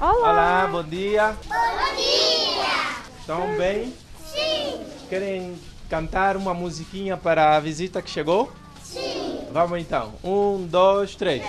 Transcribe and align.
Olá! 0.00 0.30
Olá, 0.30 0.68
bom 0.70 0.84
dia! 0.84 1.36
Bom 1.44 1.96
dia! 1.96 3.02
Estão 3.18 3.56
bem? 3.56 3.92
Sim! 4.24 4.86
Querem 5.08 5.58
cantar 5.90 6.36
uma 6.36 6.54
musiquinha 6.54 7.16
para 7.16 7.56
a 7.56 7.60
visita 7.60 8.00
que 8.00 8.08
chegou? 8.08 8.52
Sim! 8.80 9.48
Vamos 9.50 9.80
então. 9.80 10.14
Um, 10.22 10.64
dois, 10.68 11.16
três. 11.16 11.42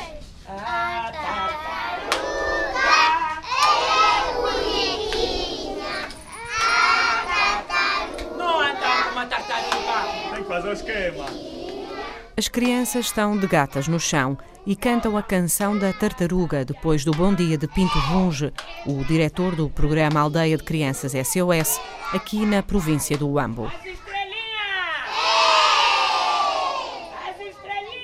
A 0.48 1.12
tartaruga 1.12 2.80
é 3.46 4.34
bonitinha. 4.42 6.08
A 6.50 7.64
tartaruga. 7.68 8.36
Não 8.36 8.60
andar 8.62 9.04
com 9.04 9.12
uma 9.12 9.26
tartaruga. 9.28 10.34
Tem 10.34 10.44
que 10.44 10.50
fazer 10.50 10.70
o 10.70 10.74
esquema. 10.74 11.26
As 12.40 12.48
crianças 12.48 13.08
estão 13.08 13.38
de 13.38 13.46
gatas 13.46 13.90
no 13.90 14.00
chão 14.00 14.38
e 14.66 14.74
cantam 14.74 15.18
a 15.18 15.22
canção 15.22 15.78
da 15.78 15.92
tartaruga 15.92 16.64
depois 16.64 17.04
do 17.04 17.12
Bom 17.12 17.36
Dia 17.36 17.58
de 17.58 17.68
Pinto 17.68 18.00
Runge, 18.00 18.54
o 18.86 19.04
diretor 19.04 19.58
do 19.58 19.70
programa 19.70 20.22
Aldeia 20.22 20.56
de 20.56 20.64
Crianças 20.64 21.12
SOS, 21.12 21.82
aqui 22.14 22.46
na 22.46 22.64
província 22.64 23.18
do 23.18 23.28
Uambo. 23.28 23.66
As 23.66 23.74
estrelinhas! 23.84 24.00
As 27.28 27.42
estrelinhas! 27.42 28.00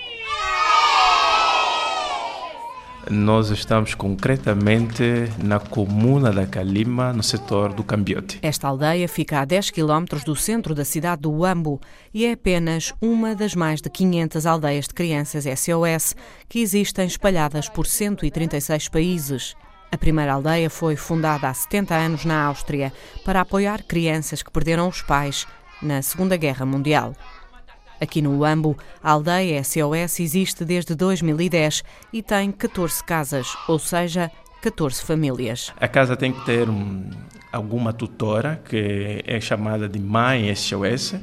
Nós 3.10 3.52
estamos 3.52 3.94
concretamente 3.94 5.04
na 5.44 5.60
comuna 5.60 6.32
da 6.32 6.48
Calima, 6.48 7.14
no 7.14 7.22
setor 7.22 7.72
do 7.72 7.84
Cambiote. 7.84 8.40
Esta 8.42 8.68
aldeia 8.68 9.08
fica 9.08 9.42
a 9.42 9.46
10 9.46 9.70
quilómetros 9.70 10.24
do 10.24 10.36
centro 10.36 10.74
da 10.74 10.84
cidade 10.84 11.22
do 11.22 11.32
Uambo 11.32 11.80
e 12.12 12.26
é 12.26 12.32
apenas 12.32 12.94
uma 13.00 13.36
das 13.36 13.54
mais 13.54 13.80
de 13.80 13.92
500 13.92 14.46
aldeias 14.48 14.88
de 14.88 14.94
crianças 14.96 15.44
SOS 15.44 16.16
que 16.50 16.60
existem 16.60 17.06
espalhadas 17.06 17.70
por 17.70 17.86
136 17.86 18.90
países. 18.90 19.56
A 19.92 19.98
primeira 19.98 20.34
aldeia 20.34 20.70
foi 20.70 20.96
fundada 20.96 21.48
há 21.48 21.54
70 21.54 21.94
anos 21.94 22.26
na 22.26 22.44
Áustria 22.46 22.92
para 23.24 23.42
apoiar 23.42 23.84
crianças 23.84 24.42
que 24.42 24.52
perderam 24.52 24.88
os 24.88 25.04
pais 25.04 25.46
na 25.80 26.02
Segunda 26.02 26.36
Guerra 26.38 26.66
Mundial. 26.66 27.14
Aqui 28.00 28.22
no 28.22 28.40
Uambo, 28.40 28.78
a 29.02 29.12
aldeia 29.12 29.64
SOS 29.64 30.20
existe 30.20 30.66
desde 30.66 30.96
2010 30.96 31.84
e 32.12 32.22
tem 32.22 32.52
14 32.52 33.04
casas, 33.04 33.48
ou 33.68 33.80
seja, 33.80 34.32
14 34.62 35.04
famílias. 35.04 35.72
A 35.80 35.88
casa 35.88 36.18
tem 36.18 36.34
que 36.34 36.44
ter 36.46 36.70
um, 36.70 37.10
alguma 37.52 37.94
tutora 37.94 38.62
que 38.66 39.24
é 39.26 39.40
chamada 39.40 39.88
de 39.88 40.00
mãe 40.00 40.54
SOS 40.54 41.16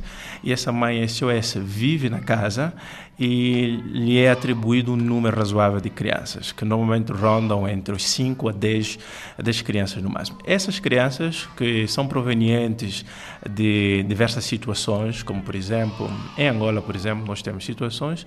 e 0.42 0.52
essa 0.52 0.72
mãe 0.72 1.06
SOS 1.06 1.56
vive 1.58 2.08
na 2.08 2.20
casa 2.20 2.72
e 3.18 3.80
lhe 3.92 4.18
é 4.18 4.30
atribuído 4.30 4.92
um 4.92 4.96
número 4.96 5.36
razoável 5.36 5.80
de 5.80 5.90
crianças, 5.90 6.50
que 6.50 6.64
normalmente 6.64 7.12
rondam 7.12 7.68
entre 7.68 7.94
os 7.94 8.04
5 8.04 8.48
a 8.48 8.52
10, 8.52 8.98
10 9.42 9.62
crianças 9.62 10.02
no 10.02 10.10
máximo. 10.10 10.38
Essas 10.46 10.78
crianças 10.78 11.48
que 11.56 11.86
são 11.86 12.06
provenientes 12.06 13.04
de 13.48 14.02
diversas 14.04 14.44
situações, 14.44 15.22
como 15.22 15.42
por 15.42 15.54
exemplo, 15.54 16.10
em 16.38 16.48
Angola, 16.48 16.80
por 16.80 16.96
exemplo, 16.96 17.24
nós 17.26 17.42
temos 17.42 17.64
situações, 17.64 18.26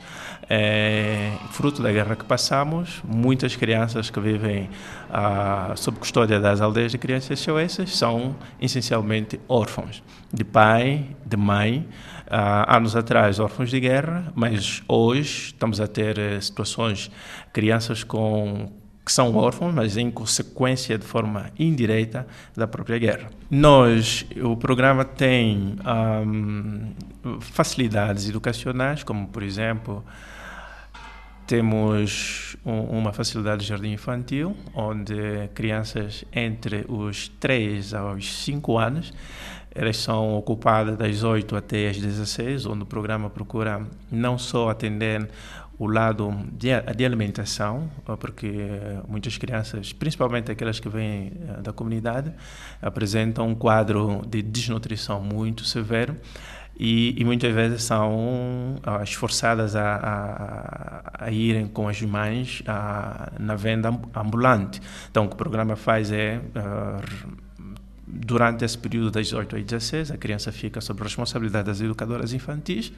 é, 0.50 1.32
fruto 1.52 1.82
da 1.82 1.92
guerra 1.92 2.16
que 2.16 2.26
passamos, 2.26 3.02
muitas 3.04 3.56
crianças 3.56 4.10
que 4.10 4.20
vivem 4.20 4.70
ah, 5.10 5.74
sob 5.76 5.98
custódia 5.98 6.40
das 6.40 6.62
aldeias 6.62 6.92
de 6.92 6.98
crianças 6.98 7.40
SOS 7.40 7.90
são 7.90 8.36
essencialmente 8.62 9.40
órfãos, 9.48 10.04
de 10.34 10.44
pai, 10.44 11.06
de 11.26 11.38
mãe, 11.38 11.88
há 12.30 12.76
anos 12.78 12.96
atrás 12.96 13.40
órfãos 13.40 13.70
de 13.70 13.80
guerra, 13.80 14.32
mas 14.36 14.75
hoje 14.88 15.48
estamos 15.48 15.80
a 15.80 15.88
ter 15.88 16.18
eh, 16.18 16.40
situações, 16.42 17.12
crianças 17.54 18.04
com 18.04 18.72
que 19.06 19.12
são 19.12 19.36
órfãos, 19.36 19.72
mas 19.72 19.98
em 19.98 20.10
consequência 20.10 20.98
de 20.98 21.06
forma 21.06 21.52
indireta 21.60 22.26
da 22.56 22.68
própria 22.68 22.98
guerra. 22.98 23.30
Nós, 23.52 24.26
o 24.42 24.58
programa 24.58 25.06
tem 25.06 25.76
hum, 26.26 26.92
facilidades 27.40 28.28
educacionais, 28.28 29.04
como 29.04 29.28
por 29.28 29.44
exemplo, 29.44 30.04
temos 31.46 32.58
um, 32.66 32.82
uma 32.98 33.14
facilidade 33.14 33.62
de 33.62 33.68
jardim 33.68 33.92
infantil, 33.92 34.58
onde 34.74 35.14
crianças 35.54 36.26
entre 36.34 36.86
os 36.90 37.28
3 37.40 37.94
aos 37.94 38.44
5 38.44 38.78
anos 38.78 39.14
elas 39.76 39.98
são 39.98 40.38
ocupadas 40.38 40.98
das 40.98 41.22
8 41.22 41.56
até 41.56 41.90
as 41.90 41.98
16, 41.98 42.66
onde 42.66 42.84
o 42.84 42.86
programa 42.86 43.30
procura 43.30 43.86
não 44.10 44.38
só 44.38 44.70
atender 44.70 45.28
o 45.78 45.88
lado 45.88 46.34
de, 46.54 46.70
de 46.96 47.06
alimentação, 47.06 47.90
porque 48.20 48.70
muitas 49.08 49.38
crianças, 49.38 49.92
principalmente 49.92 50.50
aquelas 50.50 50.80
que 50.80 50.88
vêm 50.88 51.34
eh, 51.36 51.62
da 51.62 51.74
comunidade, 51.74 52.32
apresentam 52.82 53.50
um 53.50 53.56
quadro 53.56 54.22
de 54.26 54.42
desnutrição 54.42 55.20
muito 55.20 55.66
severo 55.66 56.16
e, 56.78 57.20
e 57.20 57.24
muitas 57.24 57.54
vezes 57.54 57.84
são 57.84 58.76
uh, 58.86 59.04
esforçadas 59.04 59.76
a, 59.76 59.96
a, 59.96 61.26
a, 61.26 61.32
irem 61.32 61.68
com 61.68 61.88
as 61.88 62.02
mães 62.02 62.62
uh, 62.62 63.32
na 63.40 63.56
venda 63.56 63.90
ambulante. 64.14 64.82
Então, 65.10 65.26
o 65.26 65.28
que 65.28 65.34
o 65.34 65.38
programa 65.38 65.76
faz 65.76 66.12
é 66.12 66.38
uh, 66.38 67.55
durante 68.16 68.64
esse 68.64 68.78
período 68.78 69.12
das 69.12 69.28
18 69.28 69.58
às 69.58 69.64
16, 69.64 70.12
a 70.12 70.18
criança 70.18 70.52
fica 70.52 70.80
sob 70.80 71.04
responsabilidade 71.04 71.66
das 71.66 71.82
educadoras 71.82 72.34
infantis, 72.34 72.92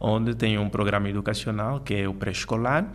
onde 0.00 0.34
tem 0.34 0.58
um 0.58 0.68
programa 0.68 1.08
educacional, 1.08 1.80
que 1.80 1.94
é 1.94 2.08
o 2.08 2.14
pré-escolar, 2.14 2.90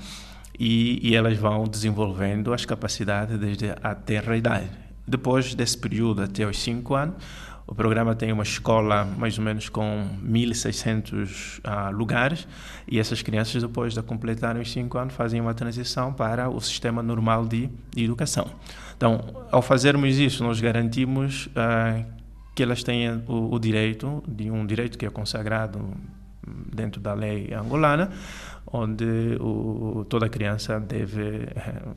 e, 0.59 0.99
e, 1.01 1.15
elas 1.15 1.37
vão 1.37 1.63
desenvolvendo 1.63 2.53
as 2.53 2.63
capacidades 2.63 3.39
desde 3.39 3.71
a 3.81 3.95
terra 3.95 4.37
idade. 4.37 4.69
Depois 5.07 5.55
desse 5.55 5.77
período, 5.77 6.21
até 6.21 6.45
os 6.45 6.59
5 6.59 6.93
anos, 6.93 7.15
o 7.65 7.73
programa 7.73 8.13
tem 8.13 8.31
uma 8.31 8.43
escola 8.43 9.05
mais 9.17 9.37
ou 9.37 9.43
menos 9.43 9.69
com 9.69 10.05
1.600 10.23 11.59
uh, 11.59 11.95
lugares 11.95 12.47
e 12.87 12.99
essas 12.99 13.21
crianças, 13.21 13.61
depois 13.61 13.93
de 13.93 14.01
completarem 14.01 14.61
os 14.61 14.71
5 14.71 14.97
anos, 14.97 15.13
fazem 15.13 15.39
uma 15.39 15.53
transição 15.53 16.13
para 16.13 16.49
o 16.49 16.59
sistema 16.59 17.01
normal 17.01 17.45
de, 17.45 17.69
de 17.91 18.03
educação. 18.03 18.47
Então, 18.97 19.45
ao 19.51 19.61
fazermos 19.61 20.17
isso, 20.17 20.43
nós 20.43 20.59
garantimos 20.59 21.47
uh, 21.47 22.05
que 22.53 22.61
elas 22.61 22.83
tenham 22.83 23.23
o, 23.27 23.55
o, 23.55 23.59
direito, 23.59 24.21
de 24.27 24.51
um 24.51 24.65
direito 24.65 24.97
que 24.97 25.05
é 25.05 25.09
consagrado 25.09 25.79
dentro 26.45 26.99
da 26.99 27.13
lei 27.13 27.53
angolana, 27.53 28.11
onde 28.65 29.37
o, 29.39 30.05
toda 30.09 30.27
criança 30.29 30.79
deve 30.79 31.21
uh, 31.21 31.95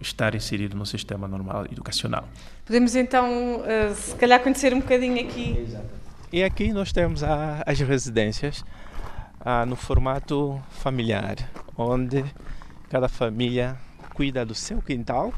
estar 0.00 0.34
inserido 0.34 0.76
no 0.76 0.86
sistema 0.86 1.26
normal 1.26 1.66
educacional. 1.66 2.28
Podemos 2.64 2.94
então, 2.94 3.60
uh, 3.60 3.94
se 3.94 4.14
calhar, 4.16 4.40
conhecer 4.40 4.72
um 4.72 4.80
bocadinho 4.80 5.20
aqui. 5.20 5.58
Exato. 5.58 5.86
E 6.32 6.44
aqui 6.44 6.72
nós 6.72 6.92
temos 6.92 7.24
a, 7.24 7.62
as 7.66 7.80
residências 7.80 8.60
uh, 9.40 9.66
no 9.66 9.76
formato 9.76 10.60
familiar, 10.70 11.36
onde 11.76 12.24
cada 12.90 13.08
família 13.08 13.76
cuida 14.14 14.44
do 14.44 14.54
seu 14.54 14.82
quintal 14.82 15.32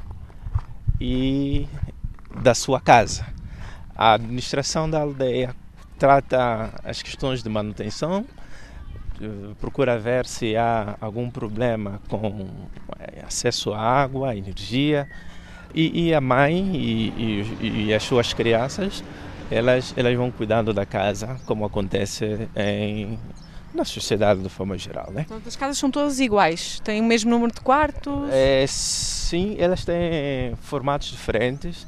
e 1.00 1.68
da 2.42 2.54
sua 2.54 2.80
casa. 2.80 3.26
A 3.94 4.14
administração 4.14 4.88
da 4.88 5.00
aldeia 5.00 5.54
trata 5.98 6.72
as 6.82 7.02
questões 7.02 7.42
de 7.42 7.48
manutenção, 7.48 8.24
procura 9.60 9.98
ver 9.98 10.26
se 10.26 10.56
há 10.56 10.96
algum 11.00 11.30
problema 11.30 12.00
com 12.08 12.48
eh, 12.98 13.22
acesso 13.26 13.72
à 13.72 13.80
água, 13.80 14.30
à 14.30 14.36
energia. 14.36 15.08
E, 15.74 16.08
e 16.08 16.14
a 16.14 16.20
mãe 16.20 16.74
e, 16.74 17.44
e, 17.60 17.86
e, 17.86 17.94
as 17.94 18.02
suas 18.02 18.32
crianças, 18.32 19.04
elas, 19.50 19.94
elas 19.96 20.16
vão 20.16 20.28
cuidando 20.30 20.74
da 20.74 20.84
casa, 20.84 21.40
como 21.46 21.64
acontece 21.64 22.48
em, 22.56 23.16
na 23.72 23.84
sociedade 23.84 24.42
de 24.42 24.48
forma 24.48 24.76
geral. 24.76 25.12
Né? 25.12 25.22
Então, 25.26 25.40
as 25.46 25.54
casas 25.54 25.78
são 25.78 25.88
todas 25.88 26.18
iguais? 26.18 26.80
Têm 26.80 27.00
o 27.00 27.04
mesmo 27.04 27.30
número 27.30 27.52
de 27.52 27.60
quartos? 27.60 28.30
É, 28.32 28.64
sim, 28.66 29.54
elas 29.60 29.84
têm 29.84 30.56
formatos 30.62 31.08
diferentes, 31.08 31.86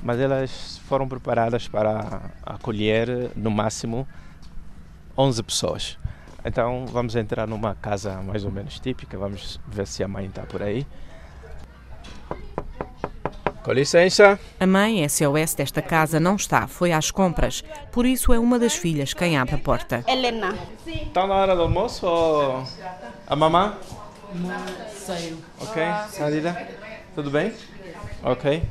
mas 0.00 0.20
elas 0.20 0.80
foram 0.88 1.08
preparadas 1.08 1.66
para 1.66 2.30
acolher 2.44 3.32
no 3.34 3.50
máximo 3.50 4.06
11 5.18 5.42
pessoas. 5.42 5.98
Então 6.44 6.84
vamos 6.86 7.16
entrar 7.16 7.46
numa 7.46 7.74
casa 7.74 8.20
mais 8.22 8.44
ou 8.44 8.50
menos 8.50 8.78
típica, 8.78 9.16
vamos 9.16 9.58
ver 9.66 9.86
se 9.86 10.04
a 10.04 10.08
mãe 10.08 10.26
está 10.26 10.42
por 10.42 10.62
aí. 10.62 10.86
Com 13.62 13.72
licença. 13.72 14.38
A 14.60 14.66
mãe 14.66 15.08
SOS 15.08 15.54
desta 15.54 15.80
casa 15.80 16.20
não 16.20 16.36
está, 16.36 16.66
foi 16.66 16.92
às 16.92 17.10
compras. 17.10 17.64
Por 17.90 18.04
isso 18.04 18.30
é 18.34 18.38
uma 18.38 18.58
das 18.58 18.74
filhas 18.74 19.14
quem 19.14 19.38
abre 19.38 19.54
a 19.54 19.58
porta. 19.58 20.04
Helena. 20.06 20.54
Está 20.86 21.26
na 21.26 21.34
hora 21.34 21.56
do 21.56 21.62
almoço 21.62 22.06
ou 22.06 22.62
a 23.26 23.34
mamã? 23.34 23.78
Saiu. 24.94 25.38
Ok, 25.58 25.82
Salida? 26.10 26.68
Tudo 27.14 27.30
bem? 27.30 27.54
Ok. 28.22 28.62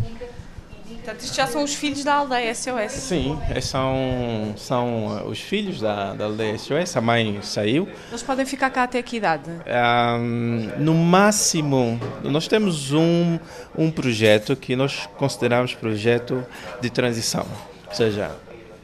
Portanto, 0.96 1.22
isto 1.22 1.36
já 1.36 1.48
são 1.48 1.64
os 1.64 1.74
filhos 1.74 2.04
da 2.04 2.16
aldeia 2.16 2.54
SOS. 2.54 2.92
Sim, 2.92 3.40
eh, 3.50 3.62
são, 3.62 4.54
são 4.58 5.20
eh, 5.20 5.30
os 5.30 5.40
filhos 5.40 5.80
da, 5.82 6.14
da 6.14 6.26
aldeia 6.26 6.58
SOS, 6.58 6.96
a 6.98 7.02
mãe 7.02 7.40
saiu. 7.42 7.88
Eles 8.10 8.24
podem 8.24 8.46
ficar 8.46 8.70
cá 8.70 8.84
até 8.84 9.02
que 9.02 9.18
idade? 9.18 9.50
Um, 9.50 10.72
no 10.78 10.94
máximo, 10.94 12.00
nós 12.24 12.48
temos 12.48 12.92
um, 12.92 13.40
um 13.78 13.92
projeto 13.92 14.56
que 14.56 14.76
nós 14.76 15.08
consideramos 15.18 15.74
projeto 15.74 16.46
de 16.82 16.90
transição. 16.90 17.46
Ou 17.88 17.94
seja, 17.94 18.32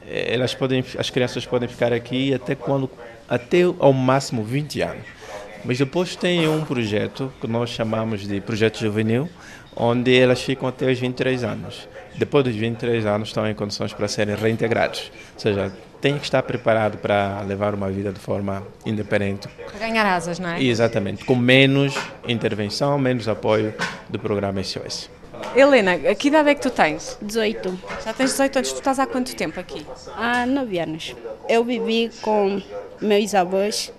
eh, 0.07 0.33
elas 0.33 0.53
podem, 0.53 0.83
as 0.97 1.09
crianças 1.09 1.45
podem 1.45 1.67
ficar 1.69 1.93
aqui 1.93 2.33
até 2.33 2.55
quando 2.55 2.89
até 3.27 3.61
ao 3.61 3.93
máximo 3.93 4.43
20 4.43 4.81
anos. 4.81 5.19
Mas 5.63 5.77
depois 5.77 6.15
tem 6.15 6.47
um 6.47 6.63
projeto 6.63 7.31
que 7.39 7.47
nós 7.47 7.69
chamamos 7.69 8.25
de 8.25 8.39
projeto 8.39 8.79
juvenil, 8.79 9.29
onde 9.75 10.17
elas 10.17 10.41
ficam 10.41 10.67
até 10.67 10.91
os 10.91 10.99
23 10.99 11.43
anos. 11.43 11.87
Depois 12.15 12.43
dos 12.43 12.55
23 12.55 13.05
anos 13.05 13.29
estão 13.29 13.47
em 13.47 13.53
condições 13.53 13.93
para 13.93 14.07
serem 14.07 14.35
reintegrados. 14.35 15.11
Ou 15.35 15.39
seja, 15.39 15.71
tem 16.01 16.17
que 16.17 16.23
estar 16.23 16.43
preparado 16.43 16.97
para 16.97 17.41
levar 17.41 17.73
uma 17.73 17.89
vida 17.89 18.11
de 18.11 18.19
forma 18.19 18.65
independente. 18.85 19.47
Para 19.47 19.79
ganhar 19.79 20.05
asas, 20.05 20.39
não 20.39 20.49
é? 20.49 20.63
Exatamente, 20.63 21.25
com 21.25 21.35
menos 21.35 21.95
intervenção, 22.27 22.97
menos 22.97 23.27
apoio 23.27 23.73
do 24.09 24.19
programa 24.19 24.63
SOS. 24.63 25.09
Helena, 25.55 25.97
que 26.15 26.27
idade 26.27 26.49
é 26.49 26.55
que 26.55 26.61
tu 26.61 26.69
tens? 26.69 27.17
18. 27.21 27.79
Já 28.03 28.13
tens 28.13 28.31
18 28.31 28.55
anos, 28.57 28.71
tu 28.73 28.77
estás 28.77 28.99
há 28.99 29.05
quanto 29.05 29.35
tempo 29.35 29.59
aqui? 29.59 29.85
Há 30.15 30.45
9 30.45 30.79
anos. 30.79 31.15
Eu 31.47 31.63
vivi 31.63 32.11
com 32.21 32.61
meus 33.01 33.33
avós 33.33 33.91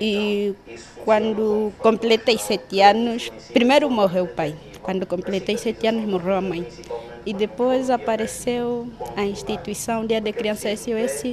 e 0.00 0.54
quando 1.04 1.72
completei 1.78 2.36
7 2.38 2.80
anos, 2.80 3.30
primeiro 3.52 3.88
morreu 3.90 4.24
o 4.24 4.28
pai. 4.28 4.54
Quando 4.90 5.06
completei 5.06 5.56
7 5.56 5.86
anos, 5.86 6.04
morreu 6.04 6.34
a 6.34 6.40
mãe. 6.40 6.66
E 7.24 7.32
depois 7.32 7.90
apareceu 7.90 8.88
a 9.16 9.22
instituição 9.22 10.04
Dia 10.04 10.20
da 10.20 10.32
Criança 10.32 10.68
SOS 10.76 11.32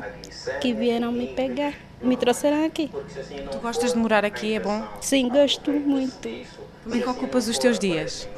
que 0.62 0.75
vieram 0.75 1.12
me 1.12 1.25
pegar. 1.25 1.74
Me 2.00 2.15
trouxeram 2.15 2.63
aqui. 2.63 2.88
Tu 3.51 3.57
gostas 3.57 3.94
de 3.94 3.98
morar 3.98 4.24
aqui, 4.24 4.54
é 4.54 4.59
bom? 4.59 4.88
Sim, 5.01 5.27
gosto 5.27 5.71
muito. 5.71 6.30
Como 6.83 6.95
é 6.95 7.00
que 7.00 7.09
ocupas 7.09 7.48
os 7.48 7.57
teus 7.57 7.80
dias? 7.80 8.30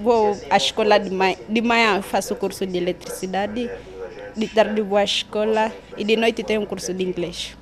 Vou 0.00 0.34
à 0.48 0.56
escola 0.56 0.98
de 0.98 1.10
manhã, 1.10 1.36
de 1.46 1.60
manhã 1.60 2.00
faço 2.00 2.34
curso 2.34 2.64
de 2.64 2.78
eletricidade, 2.78 3.70
de 4.34 4.48
tarde 4.48 4.80
vou 4.80 4.96
à 4.96 5.04
escola 5.04 5.70
e 5.94 6.04
de 6.04 6.16
noite 6.16 6.42
tenho 6.42 6.62
um 6.62 6.66
curso 6.66 6.94
de 6.94 7.04
inglês. 7.04 7.54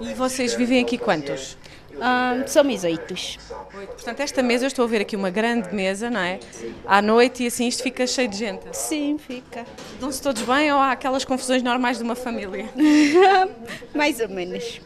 E 0.00 0.14
vocês 0.14 0.54
vivem 0.54 0.80
aqui 0.80 0.96
quantos? 0.96 1.58
Ah, 2.00 2.42
somos 2.46 2.84
oito. 2.84 3.14
Oito. 3.14 3.92
Portanto, 3.92 4.20
esta 4.20 4.42
mesa, 4.42 4.64
eu 4.64 4.68
estou 4.68 4.84
a 4.84 4.88
ver 4.88 5.02
aqui 5.02 5.16
uma 5.16 5.30
grande 5.30 5.74
mesa, 5.74 6.10
não 6.10 6.20
é? 6.20 6.40
À 6.86 7.00
noite 7.00 7.44
e 7.44 7.46
assim 7.46 7.66
isto 7.66 7.82
fica 7.82 8.06
cheio 8.06 8.28
de 8.28 8.36
gente. 8.36 8.64
Sim, 8.72 9.18
fica. 9.18 9.64
Dão-se 10.00 10.20
todos 10.20 10.42
bem 10.42 10.72
ou 10.72 10.78
há 10.78 10.92
aquelas 10.92 11.24
confusões 11.24 11.62
normais 11.62 11.98
de 11.98 12.04
uma 12.04 12.14
família? 12.14 12.68
Mais 13.94 14.20
ou 14.20 14.28
menos. 14.28 14.80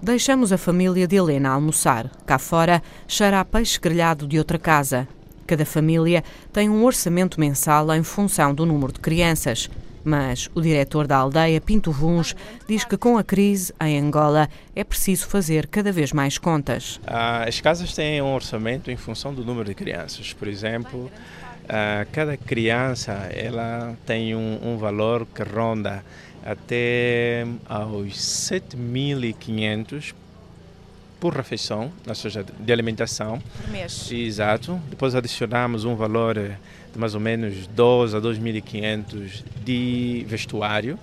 Deixamos 0.00 0.52
a 0.52 0.58
família 0.58 1.06
de 1.06 1.16
Helena 1.16 1.50
almoçar. 1.50 2.10
Cá 2.26 2.38
fora, 2.38 2.82
cheira 3.08 3.40
a 3.40 3.44
peixe 3.44 3.80
grelhado 3.80 4.26
de 4.26 4.38
outra 4.38 4.58
casa. 4.58 5.08
Cada 5.46 5.64
família 5.64 6.22
tem 6.52 6.68
um 6.70 6.84
orçamento 6.84 7.40
mensal 7.40 7.92
em 7.94 8.02
função 8.02 8.54
do 8.54 8.64
número 8.64 8.92
de 8.92 9.00
crianças. 9.00 9.68
Mas 10.04 10.50
o 10.54 10.60
diretor 10.60 11.06
da 11.06 11.16
aldeia, 11.16 11.60
Pinto 11.60 11.90
Vuns, 11.90 12.36
diz 12.68 12.84
que 12.84 12.96
com 12.96 13.16
a 13.16 13.24
crise 13.24 13.72
em 13.80 13.98
Angola 13.98 14.48
é 14.76 14.84
preciso 14.84 15.26
fazer 15.26 15.66
cada 15.66 15.90
vez 15.90 16.12
mais 16.12 16.36
contas. 16.36 17.00
Ah, 17.06 17.44
As 17.48 17.60
casas 17.60 17.94
têm 17.94 18.20
um 18.20 18.34
orçamento 18.34 18.90
em 18.90 18.96
função 18.96 19.32
do 19.32 19.44
número 19.44 19.68
de 19.68 19.74
crianças. 19.74 20.32
Por 20.32 20.46
exemplo, 20.46 21.10
ah, 21.68 22.06
cada 22.12 22.36
criança 22.36 23.12
ela 23.32 23.96
tem 24.04 24.34
um, 24.34 24.58
um 24.62 24.76
valor 24.76 25.26
que 25.34 25.42
ronda 25.42 26.04
até 26.44 27.46
aos 27.66 28.12
7.500 28.18 30.14
por 31.18 31.34
refeição, 31.34 31.90
ou 32.06 32.14
seja, 32.14 32.44
de 32.60 32.70
alimentação. 32.70 33.40
Por 33.62 33.70
mês. 33.70 34.10
Exato. 34.12 34.78
Depois 34.90 35.14
adicionamos 35.14 35.86
um 35.86 35.94
valor 35.96 36.36
mais 36.98 37.14
ou 37.14 37.20
menos 37.20 37.66
2 37.68 38.14
a 38.14 38.20
2.500 38.20 39.44
de 39.64 40.24
vestuário. 40.28 40.98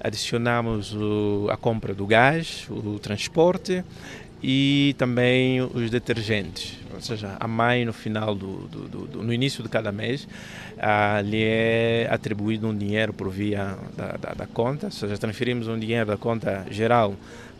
Adicionamos 0.00 0.92
o- 0.94 1.48
a 1.50 1.56
compra 1.56 1.94
do 1.94 2.06
gás, 2.06 2.66
o 2.70 2.98
transporte 2.98 3.82
e 4.42 4.94
também 4.98 5.62
os 5.62 5.88
detergentes. 5.90 6.74
Ou 6.94 7.00
seja, 7.00 7.36
a 7.40 7.48
mãe 7.48 7.84
no 7.84 7.92
final 7.92 8.34
do, 8.34 8.68
do- 8.68 8.88
do- 8.88 9.06
do- 9.06 9.22
no 9.22 9.32
início 9.32 9.62
de 9.62 9.68
cada 9.68 9.90
mês 9.90 10.28
ah, 10.78 11.20
lhe 11.22 11.42
é 11.42 12.08
atribuído 12.10 12.68
um 12.68 12.76
dinheiro 12.76 13.12
por 13.12 13.30
via 13.30 13.76
da, 13.96 14.16
da- 14.16 14.34
da 14.34 14.46
conta, 14.46 14.86
ou 14.86 14.92
seja, 14.92 15.16
transferimos 15.16 15.66
um 15.68 15.78
dinheiro 15.78 16.06
da 16.06 16.16
conta 16.16 16.66
geral 16.70 17.14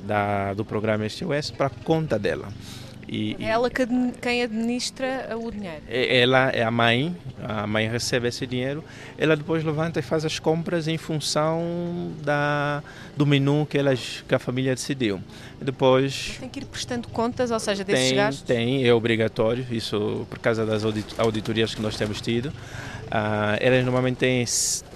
da, 0.07 0.53
do 0.53 0.65
programa 0.65 1.09
SOS 1.09 1.51
para 1.51 1.67
a 1.69 1.71
conta 1.71 2.19
dela. 2.19 2.49
E, 3.09 3.37
É 3.39 3.45
ela 3.49 3.69
que 3.71 3.87
quem 4.21 4.43
administra 4.43 5.37
o 5.37 5.51
dinheiro. 5.51 5.83
e- 5.89 6.17
ela 6.19 6.49
é 6.51 6.63
a 6.63 6.71
mãe, 6.71 7.15
a 7.43 7.67
mãe 7.67 7.89
recebe 7.89 8.29
esse 8.29 8.47
dinheiro, 8.47 8.83
ela 9.19 9.37
depois 9.37 9.63
levanta 9.65 9.99
e 10.01 10.03
faz 10.03 10.25
as 10.25 10.39
compras 10.39 10.89
em 10.89 10.97
função 10.97 12.13
da, 12.23 12.83
do 13.17 13.27
menu 13.27 13.67
que, 13.69 13.77
elas, 13.79 14.25
que 14.27 14.35
a 14.35 14.39
família 14.39 14.75
decidiu. 14.75 15.21
Depois 15.61 16.37
Tem 16.41 16.49
que 16.49 16.61
ir 16.61 16.65
prestando 16.67 17.09
contas, 17.09 17.51
ou 17.51 17.61
seja, 17.61 17.85
desses 17.85 18.09
tem, 18.09 18.17
gastos. 18.17 18.43
tem, 18.43 18.87
é 18.87 18.93
obrigatório, 18.93 19.67
isso 19.71 20.27
por 20.29 20.39
causa 20.39 20.65
das 20.67 20.85
audit- 20.85 21.15
auditorias 21.19 21.75
que 21.75 21.81
nós 21.83 21.97
temos 21.97 22.21
tido. 22.21 22.53
Ah, 23.11 23.57
elas 23.61 23.85
normalmente 23.85 24.17
têm 24.17 24.45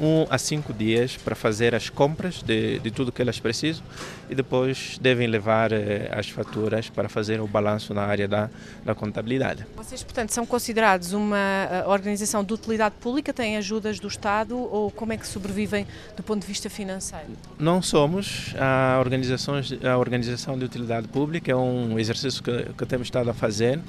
um 0.01 0.27
a 0.31 0.39
cinco 0.39 0.73
dias 0.73 1.17
para 1.17 1.35
fazer 1.37 1.75
as 1.75 1.89
compras 1.91 2.43
de, 2.43 2.79
de 2.81 2.91
tudo 2.91 3.13
que 3.13 3.21
elas 3.23 3.39
precisam 3.39 3.85
e 4.31 4.35
depois 4.35 4.99
devem 5.01 5.27
levar 5.29 5.73
eh, 5.73 6.11
as 6.13 6.29
faturas 6.29 6.89
para 6.89 7.09
fazer 7.09 7.39
o 7.41 7.47
balanço 7.47 7.93
na 7.99 8.07
área 8.07 8.29
da, 8.29 8.49
da 8.85 8.95
contabilidade. 8.95 9.67
Vocês, 9.77 10.03
portanto, 10.03 10.31
são 10.31 10.47
considerados 10.47 11.13
uma 11.13 11.37
ah, 11.37 11.85
organização 11.89 12.45
de 12.45 12.53
utilidade 12.53 12.95
pública, 13.01 13.33
têm 13.33 13.57
ajudas 13.57 13.99
do 13.99 14.09
Estado 14.09 14.57
ou 14.57 14.91
como 14.91 15.13
é 15.13 15.17
que 15.17 15.27
sobrevivem 15.27 15.87
do 16.17 16.23
ponto 16.23 16.41
de 16.43 16.47
vista 16.47 16.71
financeiro? 16.71 17.29
Não 17.59 17.83
somos 17.83 18.55
a, 18.59 18.99
organizações, 19.01 19.73
a 19.85 19.97
organização 19.99 20.59
de 20.59 20.65
utilidade 20.65 21.09
pública, 21.09 21.51
é 21.51 21.57
um 21.57 21.99
exercício 21.99 22.43
que, 22.43 22.73
que 22.77 22.87
temos 22.87 23.07
estado 23.07 23.31
a 23.31 23.35
fazer 23.35 23.81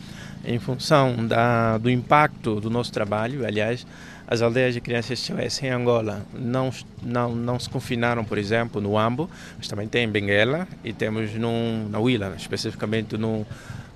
em 0.43 0.59
função 0.59 1.27
da, 1.27 1.77
do 1.77 1.89
impacto 1.89 2.59
do 2.59 2.69
nosso 2.69 2.91
trabalho. 2.91 3.45
Aliás, 3.45 3.85
as 4.27 4.41
aldeias 4.41 4.75
de 4.75 4.81
crianças 4.81 5.19
SOS 5.19 5.63
em 5.63 5.69
Angola 5.69 6.23
não, 6.31 6.71
não, 7.01 7.35
não 7.35 7.59
se 7.59 7.67
confinaram, 7.67 8.23
por 8.23 8.37
exemplo, 8.37 8.79
no 8.79 8.95
Ambo, 8.97 9.27
mas 9.57 9.67
também 9.67 9.87
tem 9.87 10.03
em 10.03 10.07
Benguela 10.07 10.67
e 10.83 10.93
temos 10.93 11.33
num, 11.33 11.89
na 11.89 11.99
Huila, 11.99 12.35
especificamente 12.37 13.17
no, 13.17 13.45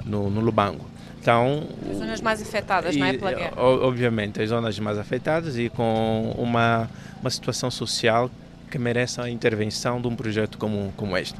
no, 0.05 0.29
no 0.29 0.41
Lubango. 0.41 0.85
Então, 1.21 1.63
As 1.89 1.97
zonas 1.97 2.21
mais 2.21 2.41
afetadas, 2.41 2.95
não 2.97 3.05
é, 3.05 3.13
e, 3.13 3.17
pela 3.17 3.33
guerra? 3.33 3.53
o- 3.61 3.85
Obviamente, 3.87 4.41
as 4.41 4.49
zonas 4.49 4.77
mais 4.79 4.97
afetadas 4.97 5.57
e 5.57 5.69
com 5.69 6.35
uma, 6.37 6.89
uma 7.21 7.29
situação 7.29 7.71
social 7.71 8.29
que 8.69 8.77
merece 8.77 9.21
a 9.21 9.29
intervenção 9.29 10.01
de 10.01 10.07
um 10.07 10.15
projeto 10.15 10.57
como, 10.57 10.91
como 10.97 11.15
este. 11.15 11.35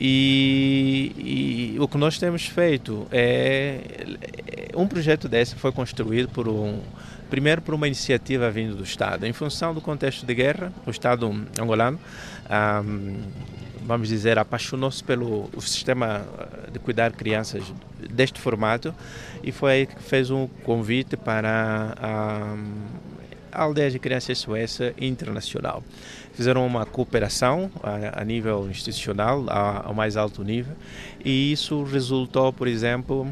E, 0.00 1.74
e 1.76 1.80
o 1.80 1.88
que 1.88 1.98
nós 1.98 2.18
temos 2.18 2.46
feito 2.46 3.06
é 3.10 3.80
um 4.74 4.86
projeto 4.86 5.28
desse 5.28 5.54
foi 5.56 5.72
construído 5.72 6.28
por 6.28 6.48
um 6.48 6.78
primeiro 7.28 7.60
por 7.62 7.74
uma 7.74 7.86
iniciativa 7.86 8.50
vinda 8.50 8.74
do 8.74 8.82
Estado 8.82 9.26
em 9.26 9.32
função 9.32 9.72
do 9.74 9.80
contexto 9.80 10.24
de 10.26 10.34
guerra 10.34 10.72
o 10.86 10.90
Estado 10.90 11.30
angolano 11.60 11.98
ahm, 12.48 13.16
vamos 13.90 14.08
dizer 14.08 14.38
apaixonou-se 14.38 15.02
pelo 15.02 15.50
sistema 15.58 16.24
de 16.72 16.78
cuidar 16.78 17.10
crianças 17.10 17.64
deste 18.08 18.40
formato 18.40 18.94
e 19.42 19.50
foi 19.50 19.72
aí 19.72 19.86
que 19.86 20.00
fez 20.00 20.30
um 20.30 20.46
convite 20.62 21.16
para 21.16 21.96
a, 22.00 22.54
a 23.50 23.64
aldeia 23.64 23.90
de 23.90 23.98
crianças 23.98 24.38
SOS 24.38 24.78
internacional. 24.96 25.82
Fizeram 26.32 26.64
uma 26.64 26.86
cooperação 26.86 27.68
a, 27.82 28.20
a 28.20 28.24
nível 28.24 28.70
institucional, 28.70 29.44
ao 29.48 29.92
mais 29.92 30.16
alto 30.16 30.44
nível, 30.44 30.76
e 31.24 31.50
isso 31.50 31.82
resultou, 31.82 32.52
por 32.52 32.68
exemplo, 32.68 33.26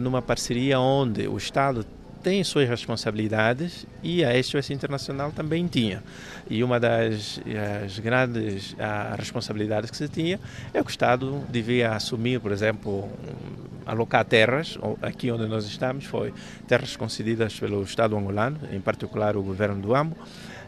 numa 0.00 0.20
parceria 0.20 0.80
onde 0.80 1.28
o 1.28 1.36
Estado 1.36 1.86
tem 2.26 2.42
suas 2.42 2.68
responsabilidades 2.68 3.86
e 4.02 4.24
a 4.24 4.42
SOS 4.42 4.70
Internacional 4.70 5.30
também 5.30 5.64
tinha. 5.68 6.02
E 6.50 6.64
uma 6.64 6.80
das 6.80 7.40
as 7.84 8.00
grandes 8.00 8.74
ah, 8.80 9.14
responsabilidades 9.16 9.92
que 9.92 9.96
se 9.96 10.08
tinha 10.08 10.40
é 10.74 10.80
que 10.80 10.88
o 10.88 10.90
Estado 10.90 11.44
devia 11.48 11.92
assumir, 11.92 12.40
por 12.40 12.50
exemplo, 12.50 13.08
alocar 13.86 14.24
terras, 14.24 14.76
aqui 15.00 15.30
onde 15.30 15.46
nós 15.46 15.66
estamos, 15.66 16.04
foi 16.04 16.34
terras 16.66 16.96
concedidas 16.96 17.56
pelo 17.60 17.80
Estado 17.84 18.16
angolano, 18.16 18.58
em 18.72 18.80
particular 18.80 19.36
o 19.36 19.42
governo 19.44 19.80
do 19.80 19.94
Ambo, 19.94 20.16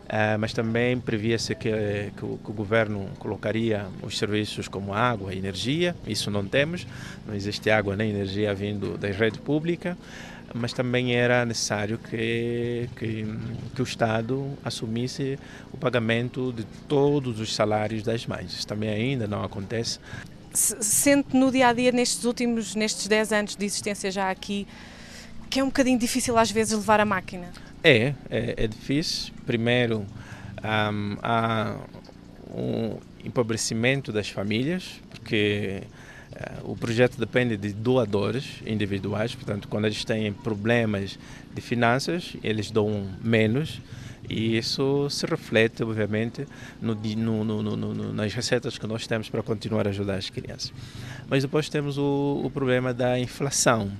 ah, 0.08 0.38
mas 0.38 0.52
também 0.52 1.00
previa-se 1.00 1.56
que, 1.56 2.12
que, 2.16 2.24
o, 2.24 2.38
que 2.38 2.50
o 2.52 2.54
governo 2.54 3.10
colocaria 3.18 3.84
os 4.00 4.16
serviços 4.16 4.68
como 4.68 4.94
água 4.94 5.34
e 5.34 5.38
energia, 5.38 5.96
isso 6.06 6.30
não 6.30 6.46
temos, 6.46 6.86
não 7.26 7.34
existe 7.34 7.68
água 7.68 7.96
nem 7.96 8.10
energia 8.10 8.54
vindo 8.54 8.96
da 8.96 9.08
rede 9.08 9.40
pública. 9.40 9.98
Mas 10.54 10.72
também 10.72 11.14
era 11.14 11.44
necessário 11.44 11.98
que, 11.98 12.88
que, 12.96 13.26
que, 13.74 13.82
o 13.82 13.84
Estado 13.84 14.56
assumisse 14.64 15.38
o 15.72 15.76
pagamento 15.76 16.52
de 16.52 16.64
todos 16.86 17.40
os 17.40 17.54
salários 17.54 18.02
das 18.02 18.26
mães. 18.26 18.52
Isso 18.52 18.66
também 18.66 18.88
ainda 18.88 19.26
não 19.26 19.42
acontece. 19.42 19.98
Sente 20.52 21.36
no 21.36 21.50
dia 21.52 21.68
a 21.68 21.72
dia, 21.72 21.92
nestes 21.92 22.24
últimos, 22.24 22.74
nestes 22.74 23.06
10 23.06 23.32
anos 23.32 23.56
de 23.56 23.64
existência 23.64 24.10
já 24.10 24.30
aqui, 24.30 24.66
que 25.50 25.60
é 25.60 25.62
um 25.62 25.66
bocadinho 25.66 25.98
difícil 25.98 26.36
às 26.38 26.50
vezes 26.50 26.76
levar 26.76 27.00
a 27.00 27.04
máquina? 27.04 27.50
É, 27.82 28.14
é, 28.30 28.54
é 28.56 28.66
difícil. 28.66 29.32
Primeiro, 29.46 30.06
um, 30.64 31.16
há 31.22 31.76
um 32.50 32.98
empobrecimento 33.24 34.10
das 34.12 34.28
famílias, 34.28 35.00
porque 35.10 35.82
o 36.62 36.76
projeto 36.76 37.18
depende 37.18 37.56
de 37.56 37.72
doadores 37.72 38.62
individuais, 38.66 39.34
portanto, 39.34 39.68
quando 39.68 39.86
eles 39.86 40.04
têm 40.04 40.32
problemas 40.32 41.18
de 41.54 41.60
finanças, 41.60 42.36
eles 42.42 42.70
dão 42.70 43.08
menos 43.22 43.80
e 44.28 44.58
isso 44.58 45.08
se 45.08 45.24
reflete, 45.26 45.82
obviamente, 45.82 46.46
no, 46.80 46.94
no, 47.44 47.62
no, 47.62 48.12
nas 48.12 48.34
receitas 48.34 48.76
que 48.76 48.86
nós 48.86 49.06
temos 49.06 49.28
para 49.28 49.42
continuar 49.42 49.86
a 49.86 49.90
ajudar 49.90 50.16
as 50.16 50.28
crianças. 50.28 50.72
Mas 51.28 51.42
depois 51.42 51.68
temos 51.68 51.96
o, 51.96 52.42
o 52.44 52.50
problema 52.50 52.92
da 52.92 53.18
inflação, 53.18 53.90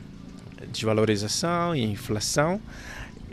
desvalorização 0.71 1.75
e 1.75 1.83
inflação 1.83 2.61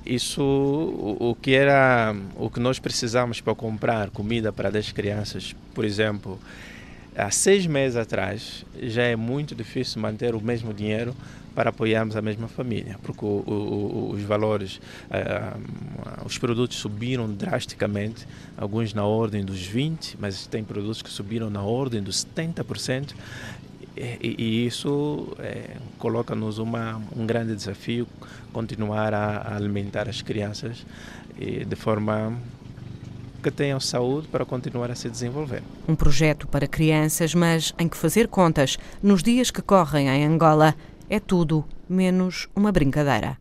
isso 0.06 0.44
o, 0.44 1.36
que 1.42 1.56
era 1.56 2.16
o 2.36 2.50
que 2.50 2.60
nós 2.60 2.78
precisamos 2.78 3.42
para 3.42 3.56
comprar 3.56 4.12
comida 4.12 4.54
para 4.54 4.70
10 4.70 4.92
crianças, 4.92 5.56
por 5.74 5.84
exemplo, 5.84 6.40
há 7.18 7.32
seis 7.32 7.66
meses 7.66 7.98
atrás 7.98 8.66
já 8.82 9.04
é 9.04 9.16
muito 9.16 9.56
difícil 9.56 10.02
manter 10.02 10.36
o 10.36 10.42
mesmo 10.42 10.74
dinheiro 10.74 11.16
para 11.56 11.70
apoiarmos 11.70 12.18
a 12.18 12.22
mesma 12.22 12.50
família, 12.50 13.00
porque 13.02 13.24
o, 13.24 13.44
o, 13.48 14.12
os 14.12 14.22
valores, 14.24 14.76
uh, 15.06 16.26
os 16.26 16.38
produtos 16.38 16.78
subiram 16.78 17.32
drasticamente, 17.34 18.28
alguns 18.58 18.94
na 18.94 19.06
ordem 19.06 19.44
dos 19.44 19.66
20%, 19.66 20.16
mas 20.20 20.46
tem 20.48 20.66
produtos 20.66 21.02
que 21.02 21.10
subiram 21.10 21.50
na 21.50 21.62
ordem 21.62 22.04
dos 22.04 22.26
70%, 22.26 23.14
e, 23.96 24.36
e 24.38 24.68
isso 24.68 25.34
é, 25.40 25.78
coloca-nos 25.98 26.60
um 26.60 27.26
grande 27.26 27.56
desafio 27.56 28.06
continuar 28.52 29.14
a, 29.14 29.38
a 29.38 29.56
alimentar 29.56 30.10
as 30.10 30.22
crianças 30.22 30.86
de 31.38 31.76
forma 31.78 32.38
que 33.46 33.52
tenham 33.52 33.80
saúde 33.80 34.28
para 34.28 34.44
continuar 34.44 34.90
a 34.90 34.96
se 34.96 35.08
desenvolver. 35.08 35.62
Um 35.88 35.94
projeto 35.94 36.48
para 36.48 36.68
crianças, 36.68 37.36
mas 37.36 37.76
em 37.78 37.88
que 37.88 37.96
fazer 37.96 38.28
contas 38.28 38.76
nos 39.04 39.22
dias 39.22 39.52
que 39.52 39.62
correm 39.62 40.08
em 40.08 40.26
Angola 40.26 40.74
é 41.08 41.20
tudo 41.20 41.64
menos 41.88 42.48
uma 42.56 42.72
brincadeira. 42.72 43.38